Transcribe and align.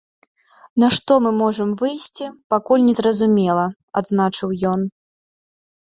На 0.83 0.87
што 0.95 1.17
мы 1.25 1.31
можам 1.41 1.69
выйсці, 1.83 2.25
пакуль 2.55 2.87
незразумела, 2.89 3.65
адзначыў 4.03 4.49
ён. 4.75 4.81